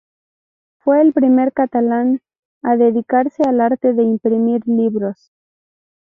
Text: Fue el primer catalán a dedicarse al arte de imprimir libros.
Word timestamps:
Fue 0.79 0.99
el 0.99 1.13
primer 1.13 1.53
catalán 1.53 2.23
a 2.63 2.75
dedicarse 2.75 3.43
al 3.43 3.61
arte 3.61 3.93
de 3.93 4.01
imprimir 4.01 4.63
libros. 4.65 5.31